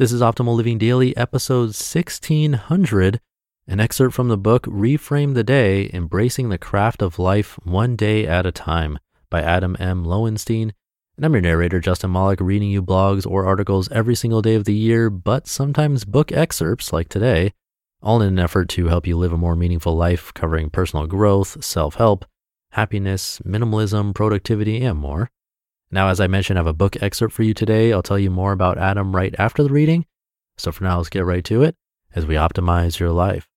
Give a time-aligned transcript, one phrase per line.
[0.00, 3.20] This is Optimal Living Daily, episode 1600,
[3.68, 8.26] an excerpt from the book Reframe the Day Embracing the Craft of Life One Day
[8.26, 10.02] at a Time by Adam M.
[10.02, 10.72] Lowenstein.
[11.18, 14.64] And I'm your narrator, Justin Malik, reading you blogs or articles every single day of
[14.64, 17.52] the year, but sometimes book excerpts like today,
[18.02, 21.62] all in an effort to help you live a more meaningful life covering personal growth,
[21.62, 22.24] self help,
[22.70, 25.28] happiness, minimalism, productivity, and more.
[25.90, 27.92] Now, as I mentioned, I have a book excerpt for you today.
[27.92, 30.06] I'll tell you more about Adam right after the reading.
[30.56, 31.76] So for now, let's get right to it
[32.14, 33.48] as we optimize your life.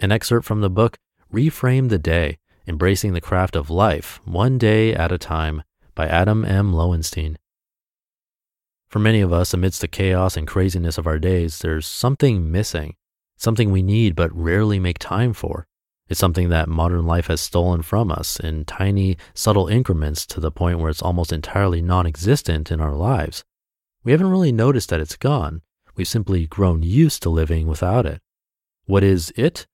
[0.00, 0.98] An excerpt from the book
[1.32, 5.62] Reframe the Day Embracing the Craft of Life, One Day at a Time
[5.94, 6.72] by Adam M.
[6.72, 7.38] Lowenstein.
[8.88, 12.96] For many of us, amidst the chaos and craziness of our days, there's something missing,
[13.36, 15.67] something we need but rarely make time for.
[16.08, 20.50] It's something that modern life has stolen from us in tiny, subtle increments to the
[20.50, 23.44] point where it's almost entirely non existent in our lives.
[24.04, 25.60] We haven't really noticed that it's gone.
[25.96, 28.22] We've simply grown used to living without it.
[28.86, 29.66] What is it?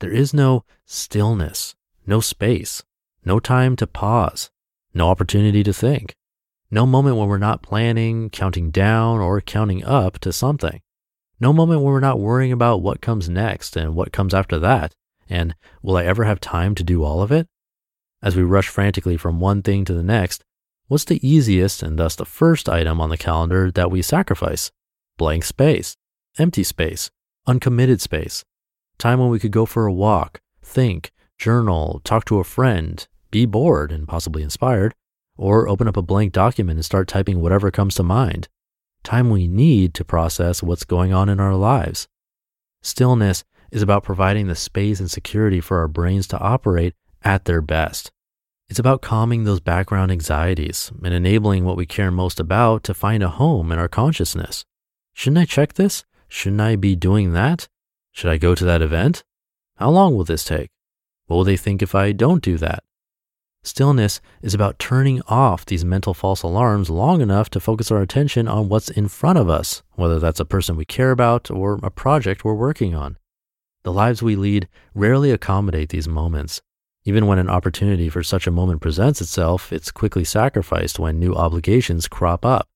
[0.00, 1.74] There is no stillness,
[2.06, 2.82] no space,
[3.24, 4.50] no time to pause,
[4.92, 6.14] no opportunity to think,
[6.70, 10.82] no moment when we're not planning, counting down, or counting up to something,
[11.38, 14.94] no moment when we're not worrying about what comes next and what comes after that
[15.30, 17.48] and will I ever have time to do all of it?
[18.22, 20.44] As we rush frantically from one thing to the next,
[20.88, 24.70] what's the easiest and thus the first item on the calendar that we sacrifice?
[25.16, 25.96] Blank space,
[26.38, 27.10] empty space,
[27.46, 28.44] uncommitted space,
[28.98, 33.46] time when we could go for a walk, think, journal, talk to a friend, be
[33.46, 34.94] bored and possibly inspired,
[35.36, 38.48] or open up a blank document and start typing whatever comes to mind.
[39.02, 42.08] Time we need to process what's going on in our lives.
[42.82, 47.60] Stillness is about providing the space and security for our brains to operate at their
[47.60, 48.10] best.
[48.68, 53.22] It's about calming those background anxieties and enabling what we care most about to find
[53.22, 54.64] a home in our consciousness.
[55.12, 56.04] Shouldn't I check this?
[56.28, 57.68] Shouldn't I be doing that?
[58.12, 59.24] Should I go to that event?
[59.76, 60.70] How long will this take?
[61.26, 62.84] What will they think if I don't do that?
[63.62, 68.48] Stillness is about turning off these mental false alarms long enough to focus our attention
[68.48, 71.90] on what's in front of us, whether that's a person we care about or a
[71.90, 73.18] project we're working on.
[73.82, 76.60] The lives we lead rarely accommodate these moments.
[77.04, 81.34] Even when an opportunity for such a moment presents itself, it's quickly sacrificed when new
[81.34, 82.68] obligations crop up.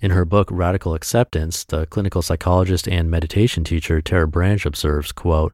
[0.00, 5.52] In her book Radical Acceptance, the clinical psychologist and meditation teacher Tara Brach observes, quote,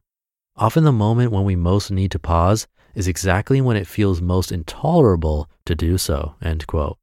[0.55, 4.49] Often the moment when we most need to pause is exactly when it feels most
[4.49, 6.97] intolerable to do so, end quote.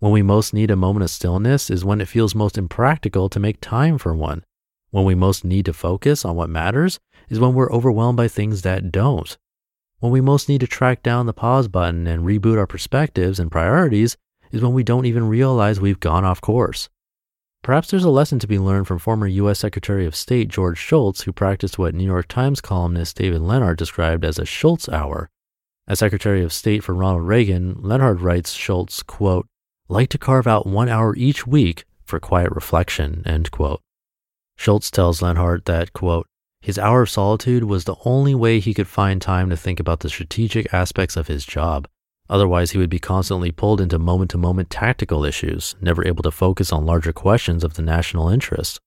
[0.00, 3.38] When we most need a moment of stillness is when it feels most impractical to
[3.38, 4.42] make time for one.
[4.90, 6.98] When we most need to focus on what matters
[7.30, 9.38] is when we're overwhelmed by things that don't.
[10.00, 13.50] When we most need to track down the pause button and reboot our perspectives and
[13.50, 14.16] priorities
[14.50, 16.88] is when we don't even realize we've gone off course.
[17.62, 19.58] Perhaps there's a lesson to be learned from former U.S.
[19.58, 24.24] Secretary of State George Shultz, who practiced what New York Times columnist David Leonhardt described
[24.24, 25.28] as a Shultz hour.
[25.86, 29.46] As Secretary of State for Ronald Reagan, Leonhardt writes Shultz, quote,
[29.88, 33.82] like to carve out one hour each week for quiet reflection, end quote.
[34.56, 36.26] Shultz tells Leonhardt that, quote,
[36.60, 40.00] his hour of solitude was the only way he could find time to think about
[40.00, 41.88] the strategic aspects of his job.
[42.28, 46.30] Otherwise, he would be constantly pulled into moment to moment tactical issues, never able to
[46.30, 48.78] focus on larger questions of the national interest.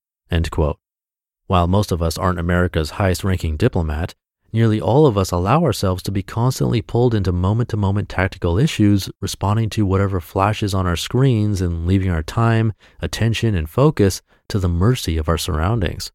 [1.48, 4.16] While most of us aren't America's highest ranking diplomat,
[4.54, 8.58] nearly all of us allow ourselves to be constantly pulled into moment to moment tactical
[8.58, 12.72] issues, responding to whatever flashes on our screens and leaving our time,
[13.02, 16.12] attention, and focus to the mercy of our surroundings.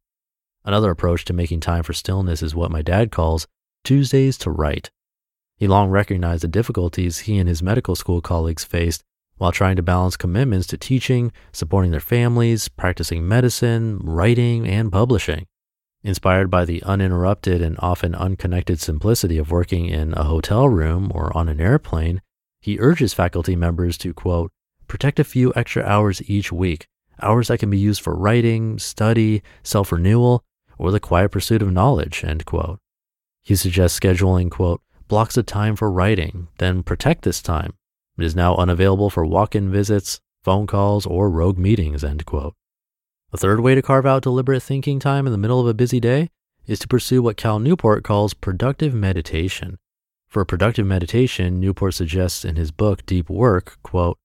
[0.65, 3.47] Another approach to making time for stillness is what my dad calls
[3.83, 4.91] Tuesdays to write.
[5.57, 9.03] He long recognized the difficulties he and his medical school colleagues faced
[9.37, 15.47] while trying to balance commitments to teaching, supporting their families, practicing medicine, writing, and publishing.
[16.03, 21.35] Inspired by the uninterrupted and often unconnected simplicity of working in a hotel room or
[21.35, 22.21] on an airplane,
[22.61, 24.51] he urges faculty members to, quote,
[24.87, 26.87] protect a few extra hours each week,
[27.21, 30.43] hours that can be used for writing, study, self renewal,
[30.79, 32.79] or the quiet pursuit of knowledge, end quote.
[33.43, 37.73] He suggests scheduling, quote, blocks of time for writing, then protect this time.
[38.17, 42.55] It is now unavailable for walk in visits, phone calls, or rogue meetings, end quote.
[43.31, 45.99] A third way to carve out deliberate thinking time in the middle of a busy
[45.99, 46.29] day
[46.65, 49.77] is to pursue what Cal Newport calls productive meditation.
[50.27, 54.17] For productive meditation, Newport suggests in his book Deep Work, quote,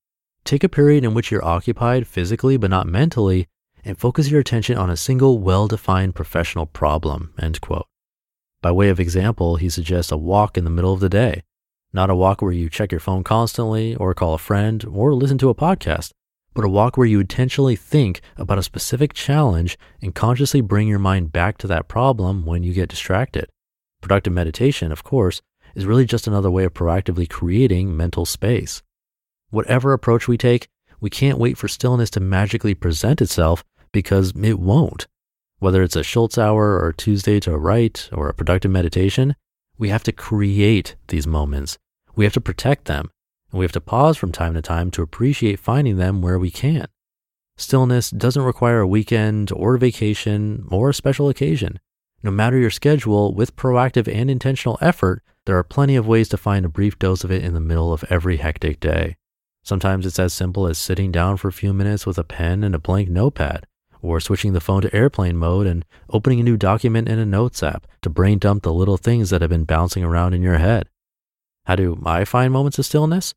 [0.45, 3.49] take a period in which you're occupied physically but not mentally
[3.85, 7.87] and focus your attention on a single well-defined professional problem, end quote.
[8.63, 11.43] By way of example, he suggests a walk in the middle of the day,
[11.93, 15.39] not a walk where you check your phone constantly or call a friend or listen
[15.39, 16.13] to a podcast,
[16.55, 20.99] but a walk where you intentionally think about a specific challenge and consciously bring your
[20.99, 23.49] mind back to that problem when you get distracted.
[24.01, 25.43] Productive meditation, of course,
[25.75, 28.83] is really just another way of proactively creating mental space.
[29.51, 30.69] Whatever approach we take,
[31.01, 33.63] we can't wait for stillness to magically present itself
[33.95, 35.07] because it won't.
[35.61, 39.37] Whether it's a Shultz hour or Tuesday to write or a productive meditation,
[39.79, 41.79] we have to create these moments.
[42.15, 43.09] We have to protect them.
[43.51, 46.51] And we have to pause from time to time to appreciate finding them where we
[46.51, 46.89] can.
[47.57, 51.79] Stillness doesn't require a weekend or vacation or a special occasion.
[52.23, 56.37] No matter your schedule, with proactive and intentional effort, there are plenty of ways to
[56.37, 59.17] find a brief dose of it in the middle of every hectic day.
[59.63, 62.75] Sometimes it's as simple as sitting down for a few minutes with a pen and
[62.75, 63.67] a blank notepad
[64.05, 67.63] or switching the phone to airplane mode and opening a new document in a notes
[67.63, 70.89] app to brain dump the little things that have been bouncing around in your head.
[71.65, 73.35] How do I find moments of stillness?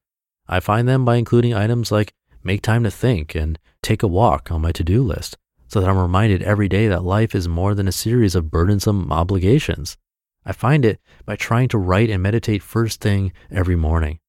[0.47, 4.51] I find them by including items like make time to think and take a walk
[4.51, 5.37] on my to do list
[5.69, 9.11] so that I'm reminded every day that life is more than a series of burdensome
[9.11, 9.97] obligations.
[10.45, 14.19] I find it by trying to write and meditate first thing every morning.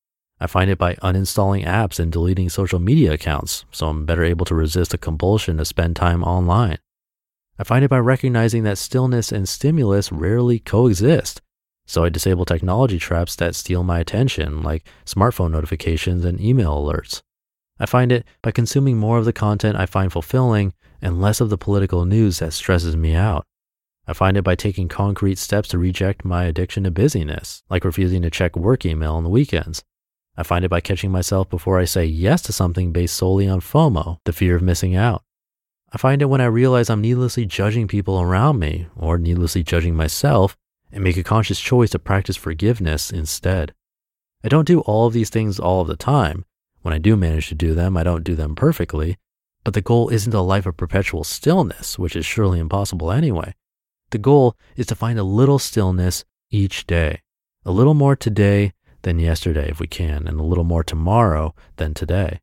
[0.41, 4.45] I find it by uninstalling apps and deleting social media accounts so I'm better able
[4.47, 6.79] to resist a compulsion to spend time online.
[7.59, 11.43] I find it by recognizing that stillness and stimulus rarely coexist.
[11.87, 17.23] So I disable technology traps that steal my attention, like smartphone notifications and email alerts.
[17.81, 21.51] I find it by consuming more of the content I find fulfilling and less of
[21.51, 23.45] the political news that stresses me out.
[24.07, 28.23] I find it by taking concrete steps to reject my addiction to busyness, like refusing
[28.23, 29.83] to check work email on the weekends.
[30.39, 33.61] I find it by catching myself before I say yes to something based solely on
[33.61, 35.25] FOMO, the fear of missing out.
[35.93, 39.97] I find it when I realize I'm needlessly judging people around me or needlessly judging
[39.97, 40.57] myself
[40.93, 43.75] and make a conscious choice to practice forgiveness instead.
[44.45, 46.45] I don't do all of these things all of the time.
[46.83, 49.19] When I do manage to do them, I don't do them perfectly.
[49.65, 53.57] But the goal isn't a life of perpetual stillness, which is surely impossible anyway.
[54.11, 57.23] The goal is to find a little stillness each day,
[57.65, 61.95] a little more today than yesterday if we can, and a little more tomorrow than
[61.95, 62.41] today.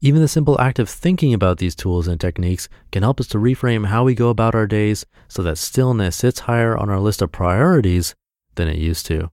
[0.00, 3.38] Even the simple act of thinking about these tools and techniques can help us to
[3.38, 7.20] reframe how we go about our days so that stillness sits higher on our list
[7.20, 8.14] of priorities
[8.54, 9.30] than it used to.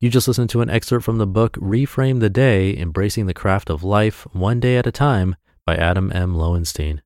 [0.00, 3.70] You just listened to an excerpt from the book Reframe the Day Embracing the Craft
[3.70, 6.34] of Life One Day at a Time by Adam M.
[6.34, 7.02] Lowenstein.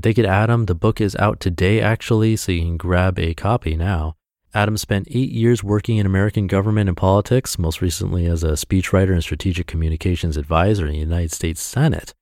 [0.00, 0.66] Thank you to Adam.
[0.66, 4.16] The book is out today, actually, so you can grab a copy now.
[4.54, 9.12] Adam spent eight years working in American government and politics, most recently as a speechwriter
[9.12, 12.14] and strategic communications advisor in the United States Senate.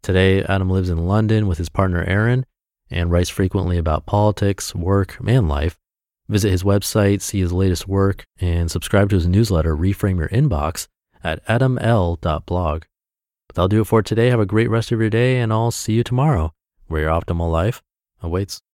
[0.00, 2.46] Today, Adam lives in London with his partner Aaron
[2.90, 5.76] and writes frequently about politics, work, and life.
[6.28, 10.86] Visit his website, see his latest work, and subscribe to his newsletter, Reframe Your Inbox,
[11.24, 12.82] at adaml.blog.
[13.48, 14.30] But that'll do it for today.
[14.30, 16.52] Have a great rest of your day, and I'll see you tomorrow,
[16.86, 17.82] where your optimal life
[18.22, 18.62] awaits.